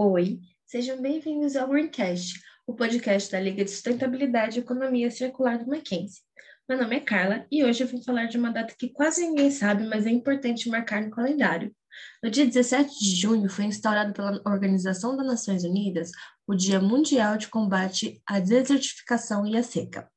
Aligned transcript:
Oi, 0.00 0.38
sejam 0.64 1.02
bem-vindos 1.02 1.56
ao 1.56 1.66
Greencast, 1.66 2.40
o 2.64 2.72
podcast 2.72 3.32
da 3.32 3.40
Liga 3.40 3.64
de 3.64 3.70
Sustentabilidade 3.72 4.56
e 4.56 4.62
Economia 4.62 5.10
Circular 5.10 5.58
do 5.58 5.68
Mackenzie. 5.68 6.22
Meu 6.68 6.78
nome 6.78 6.94
é 6.94 7.00
Carla 7.00 7.44
e 7.50 7.64
hoje 7.64 7.82
eu 7.82 7.88
vim 7.88 8.00
falar 8.04 8.26
de 8.26 8.38
uma 8.38 8.52
data 8.52 8.72
que 8.78 8.90
quase 8.90 9.26
ninguém 9.26 9.50
sabe, 9.50 9.84
mas 9.88 10.06
é 10.06 10.10
importante 10.10 10.68
marcar 10.68 11.02
no 11.02 11.10
calendário. 11.10 11.74
No 12.22 12.30
dia 12.30 12.46
17 12.46 12.96
de 12.96 13.16
junho 13.16 13.50
foi 13.50 13.64
instaurado 13.64 14.12
pela 14.12 14.40
Organização 14.46 15.16
das 15.16 15.26
Nações 15.26 15.64
Unidas 15.64 16.12
o 16.46 16.54
Dia 16.54 16.78
Mundial 16.78 17.36
de 17.36 17.48
Combate 17.48 18.22
à 18.24 18.38
Desertificação 18.38 19.44
e 19.48 19.56
à 19.56 19.64
Seca. 19.64 20.08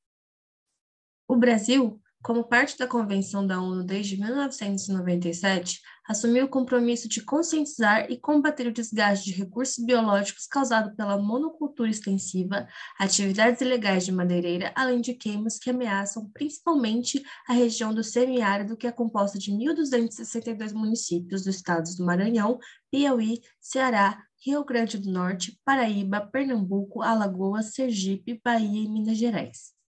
O 1.27 1.35
Brasil 1.35 1.99
como 2.21 2.43
parte 2.43 2.77
da 2.77 2.85
Convenção 2.85 3.45
da 3.45 3.59
ONU 3.59 3.83
desde 3.83 4.15
1997, 4.15 5.81
assumiu 6.07 6.45
o 6.45 6.49
compromisso 6.49 7.07
de 7.07 7.21
conscientizar 7.21 8.11
e 8.11 8.17
combater 8.19 8.67
o 8.67 8.73
desgaste 8.73 9.31
de 9.31 9.37
recursos 9.37 9.83
biológicos 9.83 10.45
causado 10.45 10.95
pela 10.95 11.17
monocultura 11.17 11.89
extensiva, 11.89 12.67
atividades 12.99 13.61
ilegais 13.61 14.05
de 14.05 14.11
madeireira, 14.11 14.71
além 14.75 15.01
de 15.01 15.13
queimas 15.13 15.57
que 15.57 15.69
ameaçam 15.69 16.29
principalmente 16.33 17.23
a 17.47 17.53
região 17.53 17.93
do 17.93 18.03
semiárido, 18.03 18.77
que 18.77 18.85
é 18.85 18.91
composta 18.91 19.39
de 19.39 19.51
1.262 19.51 20.73
municípios 20.73 21.43
dos 21.43 21.55
estados 21.55 21.95
do 21.95 22.05
Maranhão, 22.05 22.59
Piauí, 22.91 23.41
Ceará, 23.59 24.21
Rio 24.43 24.63
Grande 24.65 24.97
do 24.97 25.11
Norte, 25.11 25.59
Paraíba, 25.63 26.21
Pernambuco, 26.21 27.01
Alagoas, 27.01 27.73
Sergipe, 27.73 28.41
Bahia 28.43 28.83
e 28.83 28.89
Minas 28.89 29.17
Gerais. 29.17 29.80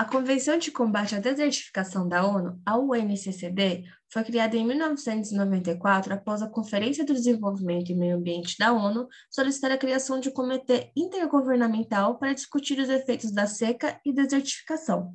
A 0.00 0.04
Convenção 0.06 0.56
de 0.56 0.70
Combate 0.70 1.14
à 1.14 1.18
Desertificação 1.18 2.08
da 2.08 2.26
ONU, 2.26 2.58
a 2.64 2.78
UNCCD, 2.78 3.84
foi 4.10 4.24
criada 4.24 4.56
em 4.56 4.66
1994 4.66 6.14
após 6.14 6.40
a 6.40 6.48
Conferência 6.48 7.04
do 7.04 7.12
Desenvolvimento 7.12 7.92
e 7.92 7.94
Meio 7.94 8.16
Ambiente 8.16 8.56
da 8.58 8.72
ONU 8.72 9.06
solicitar 9.30 9.70
a 9.70 9.76
criação 9.76 10.18
de 10.18 10.30
um 10.30 10.32
comitê 10.32 10.90
intergovernamental 10.96 12.18
para 12.18 12.32
discutir 12.32 12.78
os 12.78 12.88
efeitos 12.88 13.30
da 13.30 13.46
seca 13.46 14.00
e 14.02 14.10
desertificação. 14.10 15.14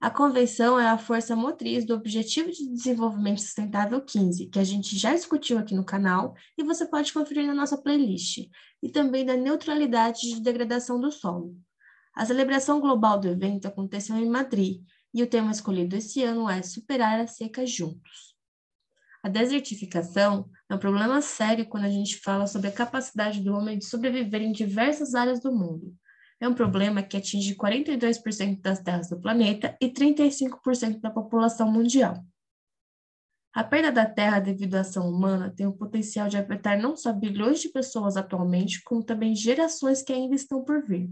A 0.00 0.08
convenção 0.08 0.80
é 0.80 0.88
a 0.88 0.96
força 0.96 1.36
motriz 1.36 1.84
do 1.84 1.92
Objetivo 1.92 2.50
de 2.50 2.72
Desenvolvimento 2.72 3.42
Sustentável 3.42 4.00
15, 4.00 4.46
que 4.46 4.58
a 4.58 4.64
gente 4.64 4.96
já 4.96 5.12
discutiu 5.12 5.58
aqui 5.58 5.74
no 5.74 5.84
canal 5.84 6.34
e 6.56 6.64
você 6.64 6.86
pode 6.86 7.12
conferir 7.12 7.46
na 7.46 7.54
nossa 7.54 7.76
playlist, 7.76 8.48
e 8.82 8.88
também 8.88 9.26
da 9.26 9.36
neutralidade 9.36 10.20
de 10.20 10.40
degradação 10.40 10.98
do 10.98 11.12
solo. 11.12 11.54
A 12.16 12.24
celebração 12.24 12.80
global 12.80 13.20
do 13.20 13.28
evento 13.28 13.68
aconteceu 13.68 14.16
em 14.16 14.26
Madrid 14.26 14.82
e 15.12 15.22
o 15.22 15.26
tema 15.26 15.52
escolhido 15.52 15.96
esse 15.96 16.22
ano 16.22 16.48
é 16.48 16.62
Superar 16.62 17.20
a 17.20 17.26
Seca 17.26 17.66
Juntos. 17.66 18.34
A 19.22 19.28
desertificação 19.28 20.48
é 20.70 20.74
um 20.74 20.78
problema 20.78 21.20
sério 21.20 21.68
quando 21.68 21.84
a 21.84 21.90
gente 21.90 22.18
fala 22.20 22.46
sobre 22.46 22.68
a 22.68 22.72
capacidade 22.72 23.42
do 23.42 23.52
homem 23.52 23.76
de 23.76 23.84
sobreviver 23.84 24.40
em 24.40 24.50
diversas 24.50 25.14
áreas 25.14 25.40
do 25.40 25.52
mundo. 25.52 25.94
É 26.40 26.48
um 26.48 26.54
problema 26.54 27.02
que 27.02 27.18
atinge 27.18 27.54
42% 27.54 28.62
das 28.62 28.80
terras 28.80 29.10
do 29.10 29.20
planeta 29.20 29.76
e 29.78 29.90
35% 29.90 31.00
da 31.00 31.10
população 31.10 31.70
mundial. 31.70 32.24
A 33.52 33.62
perda 33.62 33.92
da 33.92 34.06
terra 34.06 34.38
devido 34.38 34.76
à 34.76 34.80
ação 34.80 35.06
humana 35.06 35.52
tem 35.54 35.66
o 35.66 35.76
potencial 35.76 36.28
de 36.28 36.38
afetar 36.38 36.80
não 36.80 36.96
só 36.96 37.12
bilhões 37.12 37.60
de 37.60 37.68
pessoas 37.68 38.16
atualmente, 38.16 38.82
como 38.84 39.04
também 39.04 39.34
gerações 39.34 40.02
que 40.02 40.14
ainda 40.14 40.34
estão 40.34 40.64
por 40.64 40.82
vir. 40.86 41.10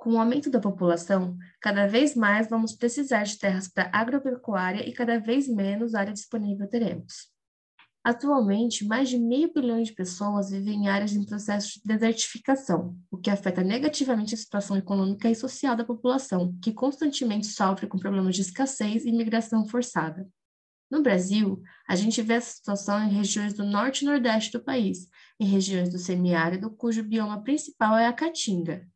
Com 0.00 0.14
o 0.14 0.18
aumento 0.18 0.48
da 0.48 0.58
população, 0.58 1.36
cada 1.60 1.86
vez 1.86 2.16
mais 2.16 2.48
vamos 2.48 2.72
precisar 2.72 3.24
de 3.24 3.38
terras 3.38 3.68
para 3.68 3.90
agropecuária 3.92 4.88
e 4.88 4.94
cada 4.94 5.20
vez 5.20 5.46
menos 5.46 5.94
área 5.94 6.10
disponível 6.10 6.66
teremos. 6.66 7.28
Atualmente, 8.02 8.82
mais 8.86 9.10
de 9.10 9.18
meio 9.18 9.52
bilhão 9.52 9.82
de 9.82 9.92
pessoas 9.92 10.48
vivem 10.48 10.84
em 10.84 10.88
áreas 10.88 11.12
em 11.12 11.22
processo 11.22 11.74
de 11.74 11.82
desertificação, 11.84 12.96
o 13.10 13.18
que 13.18 13.28
afeta 13.28 13.62
negativamente 13.62 14.34
a 14.34 14.38
situação 14.38 14.74
econômica 14.74 15.28
e 15.28 15.34
social 15.34 15.76
da 15.76 15.84
população, 15.84 16.58
que 16.62 16.72
constantemente 16.72 17.48
sofre 17.48 17.86
com 17.86 17.98
problemas 17.98 18.34
de 18.34 18.40
escassez 18.40 19.04
e 19.04 19.12
migração 19.12 19.68
forçada. 19.68 20.26
No 20.90 21.02
Brasil, 21.02 21.60
a 21.86 21.94
gente 21.94 22.22
vê 22.22 22.34
essa 22.34 22.56
situação 22.56 23.04
em 23.04 23.10
regiões 23.10 23.52
do 23.52 23.64
norte 23.64 24.00
e 24.00 24.06
nordeste 24.06 24.52
do 24.52 24.64
país, 24.64 25.10
em 25.38 25.44
regiões 25.44 25.90
do 25.90 25.98
semiárido, 25.98 26.70
cujo 26.70 27.02
bioma 27.02 27.42
principal 27.42 27.98
é 27.98 28.06
a 28.06 28.14
caatinga, 28.14 28.88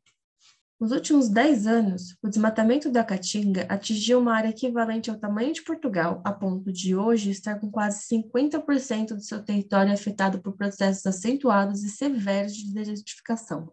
nos 0.84 0.93
últimos 0.93 1.31
10 1.31 1.67
anos, 1.67 2.15
o 2.22 2.28
desmatamento 2.28 2.91
da 2.91 3.03
Caatinga 3.03 3.65
atingiu 3.71 4.19
uma 4.19 4.34
área 4.34 4.50
equivalente 4.50 5.09
ao 5.09 5.17
tamanho 5.17 5.50
de 5.50 5.62
Portugal, 5.62 6.21
a 6.22 6.31
ponto 6.31 6.71
de 6.71 6.95
hoje 6.95 7.31
estar 7.31 7.59
com 7.59 7.71
quase 7.71 8.06
50% 8.06 9.15
do 9.15 9.22
seu 9.22 9.43
território 9.43 9.95
afetado 9.95 10.43
por 10.43 10.53
processos 10.55 11.06
acentuados 11.06 11.83
e 11.83 11.89
severos 11.89 12.53
de 12.53 12.75
desertificação. 12.75 13.72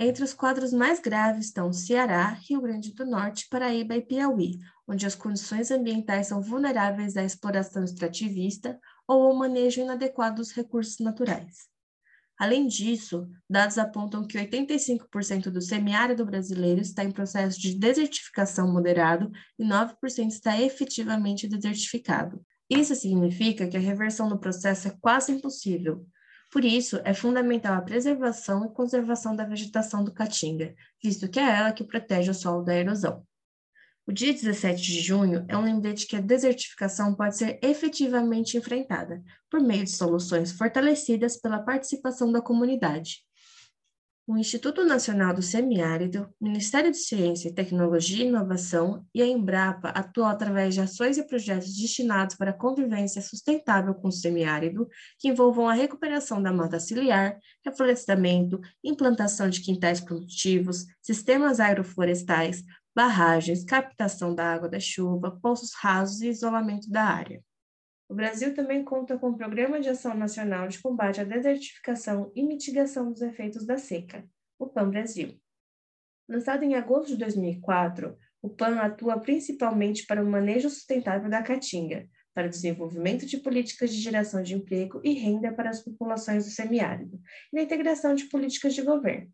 Entre 0.00 0.24
os 0.24 0.34
quadros 0.34 0.72
mais 0.72 0.98
graves 0.98 1.46
estão 1.46 1.72
Ceará, 1.72 2.30
Rio 2.30 2.60
Grande 2.60 2.92
do 2.92 3.06
Norte, 3.06 3.46
Paraíba 3.48 3.94
e 3.94 4.02
Piauí, 4.02 4.58
onde 4.88 5.06
as 5.06 5.14
condições 5.14 5.70
ambientais 5.70 6.26
são 6.26 6.42
vulneráveis 6.42 7.16
à 7.16 7.22
exploração 7.22 7.84
extrativista 7.84 8.76
ou 9.06 9.22
ao 9.22 9.36
manejo 9.36 9.80
inadequado 9.80 10.38
dos 10.38 10.50
recursos 10.50 10.98
naturais. 10.98 11.72
Além 12.38 12.66
disso, 12.66 13.28
dados 13.48 13.78
apontam 13.78 14.26
que 14.26 14.36
85% 14.36 15.50
do 15.50 15.62
semiárido 15.62 16.26
brasileiro 16.26 16.80
está 16.80 17.04
em 17.04 17.12
processo 17.12 17.60
de 17.60 17.74
desertificação 17.74 18.72
moderado 18.72 19.30
e 19.58 19.64
9% 19.64 20.28
está 20.28 20.60
efetivamente 20.60 21.48
desertificado. 21.48 22.44
Isso 22.68 22.94
significa 22.94 23.68
que 23.68 23.76
a 23.76 23.80
reversão 23.80 24.28
do 24.28 24.38
processo 24.38 24.88
é 24.88 24.96
quase 25.00 25.30
impossível. 25.30 26.06
Por 26.50 26.64
isso, 26.64 27.00
é 27.04 27.12
fundamental 27.14 27.74
a 27.74 27.82
preservação 27.82 28.64
e 28.64 28.72
conservação 28.72 29.34
da 29.34 29.44
vegetação 29.44 30.02
do 30.04 30.12
caatinga, 30.12 30.74
visto 31.02 31.28
que 31.28 31.38
é 31.38 31.42
ela 31.42 31.72
que 31.72 31.84
protege 31.84 32.30
o 32.30 32.34
solo 32.34 32.62
da 32.62 32.74
erosão. 32.74 33.24
O 34.06 34.12
dia 34.12 34.34
17 34.34 34.82
de 34.82 35.00
junho 35.00 35.46
é 35.48 35.56
um 35.56 35.64
lembrete 35.64 36.06
que 36.06 36.14
a 36.14 36.20
desertificação 36.20 37.14
pode 37.14 37.38
ser 37.38 37.58
efetivamente 37.62 38.58
enfrentada 38.58 39.22
por 39.50 39.60
meio 39.60 39.84
de 39.84 39.90
soluções 39.90 40.52
fortalecidas 40.52 41.40
pela 41.40 41.58
participação 41.58 42.30
da 42.30 42.42
comunidade. 42.42 43.24
O 44.26 44.38
Instituto 44.38 44.84
Nacional 44.84 45.34
do 45.34 45.42
Semiárido, 45.42 46.30
Ministério 46.40 46.90
de 46.90 46.96
Ciência, 46.96 47.54
Tecnologia 47.54 48.24
e 48.24 48.28
Inovação 48.28 49.04
e 49.14 49.20
a 49.20 49.26
Embrapa 49.26 49.90
atuam 49.90 50.28
através 50.28 50.72
de 50.72 50.80
ações 50.80 51.18
e 51.18 51.26
projetos 51.26 51.76
destinados 51.76 52.34
para 52.34 52.50
a 52.50 52.54
convivência 52.54 53.20
sustentável 53.20 53.94
com 53.94 54.08
o 54.08 54.12
semiárido, 54.12 54.88
que 55.18 55.28
envolvam 55.28 55.68
a 55.68 55.74
recuperação 55.74 56.42
da 56.42 56.50
mata 56.50 56.80
ciliar, 56.80 57.38
reflorestamento, 57.62 58.58
implantação 58.82 59.50
de 59.50 59.60
quintais 59.60 60.00
produtivos, 60.00 60.86
sistemas 61.02 61.60
agroflorestais, 61.60 62.64
barragens, 62.94 63.64
captação 63.64 64.34
da 64.34 64.52
água 64.52 64.68
da 64.68 64.78
chuva, 64.78 65.38
poços 65.42 65.74
rasos 65.74 66.20
e 66.20 66.28
isolamento 66.28 66.88
da 66.90 67.02
área. 67.02 67.42
O 68.08 68.14
Brasil 68.14 68.54
também 68.54 68.84
conta 68.84 69.18
com 69.18 69.30
o 69.30 69.36
Programa 69.36 69.80
de 69.80 69.88
Ação 69.88 70.14
Nacional 70.14 70.68
de 70.68 70.80
Combate 70.80 71.20
à 71.20 71.24
Desertificação 71.24 72.30
e 72.34 72.42
Mitigação 72.42 73.10
dos 73.10 73.22
Efeitos 73.22 73.66
da 73.66 73.78
Seca, 73.78 74.24
o 74.58 74.66
PAN 74.66 74.90
Brasil. 74.90 75.40
Lançado 76.28 76.62
em 76.62 76.74
agosto 76.74 77.08
de 77.08 77.16
2004, 77.16 78.16
o 78.40 78.50
PAN 78.50 78.76
atua 78.76 79.18
principalmente 79.18 80.06
para 80.06 80.22
o 80.22 80.30
manejo 80.30 80.70
sustentável 80.70 81.28
da 81.28 81.42
caatinga, 81.42 82.06
para 82.34 82.46
o 82.46 82.50
desenvolvimento 82.50 83.24
de 83.24 83.38
políticas 83.38 83.90
de 83.90 84.00
geração 84.00 84.42
de 84.42 84.54
emprego 84.54 85.00
e 85.02 85.14
renda 85.14 85.52
para 85.52 85.70
as 85.70 85.82
populações 85.82 86.44
do 86.44 86.50
semiárido 86.50 87.20
e 87.52 87.56
na 87.56 87.62
integração 87.62 88.14
de 88.14 88.24
políticas 88.24 88.74
de 88.74 88.82
governo. 88.82 89.30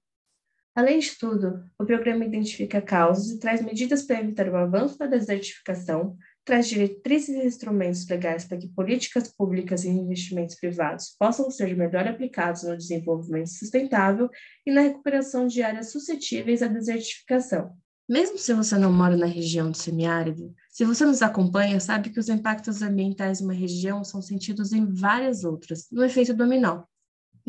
Além 0.74 1.00
de 1.00 1.18
tudo, 1.18 1.64
o 1.78 1.84
programa 1.84 2.24
identifica 2.24 2.80
causas 2.80 3.30
e 3.30 3.38
traz 3.40 3.60
medidas 3.60 4.02
para 4.02 4.20
evitar 4.20 4.48
o 4.48 4.56
avanço 4.56 4.96
da 4.96 5.06
desertificação, 5.06 6.16
traz 6.44 6.68
diretrizes 6.68 7.28
e 7.30 7.46
instrumentos 7.46 8.06
legais 8.08 8.44
para 8.44 8.56
que 8.56 8.68
políticas 8.68 9.28
públicas 9.28 9.84
e 9.84 9.88
investimentos 9.88 10.54
privados 10.54 11.14
possam 11.18 11.50
ser 11.50 11.76
melhor 11.76 12.06
aplicados 12.06 12.62
no 12.62 12.76
desenvolvimento 12.76 13.50
sustentável 13.50 14.30
e 14.64 14.72
na 14.72 14.82
recuperação 14.82 15.46
de 15.46 15.62
áreas 15.62 15.90
suscetíveis 15.90 16.62
à 16.62 16.68
desertificação. 16.68 17.72
Mesmo 18.08 18.38
se 18.38 18.52
você 18.52 18.76
não 18.76 18.92
mora 18.92 19.16
na 19.16 19.26
região 19.26 19.70
do 19.70 19.76
semiárido, 19.76 20.52
se 20.68 20.84
você 20.84 21.04
nos 21.04 21.22
acompanha, 21.22 21.78
sabe 21.78 22.10
que 22.10 22.18
os 22.18 22.28
impactos 22.28 22.82
ambientais 22.82 23.38
de 23.38 23.44
uma 23.44 23.52
região 23.52 24.02
são 24.02 24.20
sentidos 24.20 24.72
em 24.72 24.84
várias 24.84 25.44
outras, 25.44 25.86
no 25.92 26.02
efeito 26.02 26.34
dominó. 26.34 26.82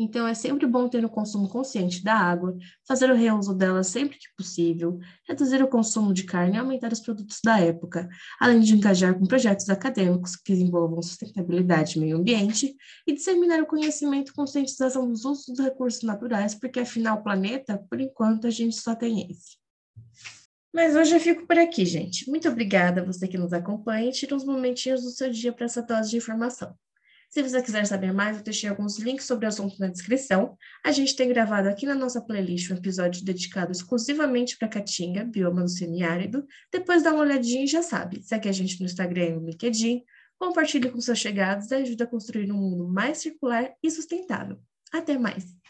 Então, 0.02 0.26
é 0.26 0.34
sempre 0.34 0.66
bom 0.66 0.88
ter 0.88 1.04
o 1.04 1.06
um 1.06 1.10
consumo 1.10 1.48
consciente 1.48 2.02
da 2.02 2.14
água, 2.14 2.56
fazer 2.86 3.08
o 3.08 3.14
reuso 3.14 3.54
dela 3.54 3.84
sempre 3.84 4.18
que 4.18 4.26
possível, 4.36 4.98
reduzir 5.28 5.62
o 5.62 5.68
consumo 5.68 6.12
de 6.12 6.24
carne 6.24 6.56
e 6.56 6.58
aumentar 6.58 6.92
os 6.92 6.98
produtos 6.98 7.38
da 7.44 7.60
época, 7.60 8.08
além 8.40 8.60
de 8.60 8.74
engajar 8.74 9.16
com 9.16 9.24
projetos 9.26 9.68
acadêmicos 9.68 10.34
que 10.34 10.52
envolvam 10.54 11.00
sustentabilidade 11.00 11.96
e 11.96 12.00
meio 12.00 12.16
ambiente 12.16 12.74
e 13.06 13.12
disseminar 13.12 13.60
o 13.60 13.66
conhecimento 13.66 14.32
e 14.32 14.34
conscientização 14.34 15.08
dos 15.08 15.24
usos 15.24 15.46
dos 15.46 15.60
recursos 15.60 16.02
naturais, 16.02 16.52
porque 16.52 16.80
afinal 16.80 17.18
o 17.18 17.22
planeta, 17.22 17.78
por 17.88 18.00
enquanto, 18.00 18.48
a 18.48 18.50
gente 18.50 18.74
só 18.74 18.96
tem 18.96 19.30
esse. 19.30 19.56
Mas 20.74 20.96
hoje 20.96 21.14
eu 21.14 21.20
fico 21.20 21.46
por 21.46 21.58
aqui, 21.58 21.86
gente. 21.86 22.28
Muito 22.28 22.48
obrigada 22.48 23.02
a 23.02 23.04
você 23.04 23.28
que 23.28 23.38
nos 23.38 23.52
acompanha 23.52 24.08
e 24.08 24.12
tira 24.12 24.34
uns 24.34 24.44
momentinhos 24.44 25.02
do 25.02 25.10
seu 25.10 25.30
dia 25.30 25.52
para 25.52 25.66
essa 25.66 25.82
dose 25.82 26.10
de 26.10 26.16
informação. 26.16 26.74
Se 27.32 27.42
você 27.42 27.62
quiser 27.62 27.86
saber 27.86 28.12
mais, 28.12 28.36
eu 28.36 28.42
deixei 28.42 28.68
alguns 28.68 28.98
links 28.98 29.24
sobre 29.24 29.46
o 29.46 29.48
assunto 29.48 29.80
na 29.80 29.88
descrição. 29.88 30.54
A 30.84 30.92
gente 30.92 31.16
tem 31.16 31.26
gravado 31.30 31.66
aqui 31.66 31.86
na 31.86 31.94
nossa 31.94 32.20
playlist 32.20 32.70
um 32.70 32.74
episódio 32.74 33.24
dedicado 33.24 33.72
exclusivamente 33.72 34.58
para 34.58 34.68
Caatinga, 34.68 35.24
bioma 35.24 35.62
do 35.62 35.70
semiárido. 35.70 36.46
Depois 36.70 37.02
dá 37.02 37.10
uma 37.10 37.22
olhadinha 37.22 37.64
e 37.64 37.66
já 37.66 37.82
sabe. 37.82 38.22
Segue 38.22 38.50
a 38.50 38.52
gente 38.52 38.78
no 38.78 38.84
Instagram 38.84 39.24
e 39.24 39.32
no 39.32 39.46
LinkedIn. 39.46 40.04
Compartilhe 40.38 40.90
com 40.90 41.00
seus 41.00 41.18
chegados 41.18 41.70
e 41.70 41.74
ajuda 41.76 42.04
a 42.04 42.06
construir 42.06 42.52
um 42.52 42.58
mundo 42.58 42.86
mais 42.86 43.16
circular 43.16 43.72
e 43.82 43.90
sustentável. 43.90 44.58
Até 44.92 45.16
mais! 45.16 45.61